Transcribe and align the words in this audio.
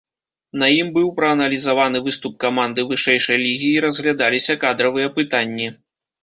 На 0.61 0.67
ім 0.77 0.87
быў 0.95 1.09
прааналізаваны 1.19 2.01
выступ 2.07 2.33
каманды 2.45 2.85
вышэйшай 2.93 3.37
лігі 3.45 3.69
і 3.75 3.83
разглядаліся 3.87 4.57
кадравыя 4.65 5.13
пытанні. 5.21 5.69